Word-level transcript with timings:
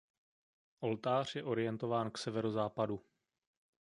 Oltář 0.79 1.35
je 1.35 1.43
orientován 1.43 2.11
k 2.11 2.17
severozápadu. 2.17 3.01